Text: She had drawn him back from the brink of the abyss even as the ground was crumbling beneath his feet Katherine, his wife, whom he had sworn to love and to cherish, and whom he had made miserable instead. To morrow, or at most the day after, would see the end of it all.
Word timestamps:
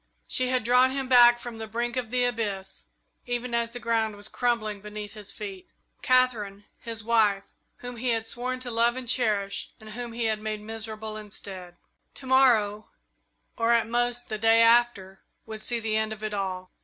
She 0.27 0.47
had 0.47 0.63
drawn 0.63 0.89
him 0.89 1.07
back 1.07 1.37
from 1.39 1.59
the 1.59 1.67
brink 1.67 1.95
of 1.95 2.09
the 2.09 2.23
abyss 2.25 2.85
even 3.27 3.53
as 3.53 3.69
the 3.69 3.79
ground 3.79 4.15
was 4.15 4.29
crumbling 4.29 4.81
beneath 4.81 5.13
his 5.13 5.31
feet 5.31 5.69
Katherine, 6.01 6.65
his 6.79 7.03
wife, 7.03 7.43
whom 7.85 7.97
he 7.97 8.09
had 8.09 8.25
sworn 8.25 8.59
to 8.61 8.71
love 8.71 8.95
and 8.95 9.07
to 9.07 9.13
cherish, 9.13 9.69
and 9.79 9.91
whom 9.91 10.13
he 10.13 10.25
had 10.25 10.41
made 10.41 10.61
miserable 10.61 11.17
instead. 11.17 11.75
To 12.15 12.25
morrow, 12.25 12.89
or 13.55 13.73
at 13.73 13.87
most 13.87 14.27
the 14.27 14.39
day 14.39 14.63
after, 14.63 15.21
would 15.45 15.61
see 15.61 15.79
the 15.79 15.95
end 15.97 16.11
of 16.11 16.23
it 16.23 16.33
all. 16.33 16.71